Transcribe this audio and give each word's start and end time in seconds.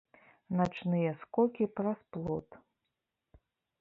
Начныя 0.61 1.11
скокі 1.23 1.67
праз 1.81 1.99
плот. 2.17 2.49